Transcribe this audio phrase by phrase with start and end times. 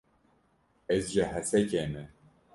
[0.95, 2.03] Ez ji Hesekê me.